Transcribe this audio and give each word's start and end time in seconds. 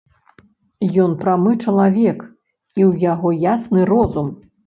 Ён 1.03 1.11
прамы 1.19 1.51
чалавек, 1.65 2.25
і 2.79 2.85
ў 2.89 2.91
яго 3.11 3.35
ясны 3.53 3.81
розум. 3.93 4.27